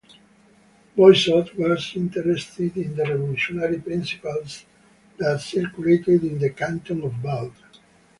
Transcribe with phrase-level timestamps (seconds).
[0.97, 4.65] Boisot was interested in the revolutionary principles
[5.19, 7.53] that circulated in the Canton of Vaud.